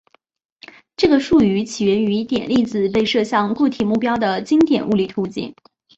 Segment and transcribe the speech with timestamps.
[0.97, 5.53] 这个术语起源于点粒子被射向固体目标的经典物理图景。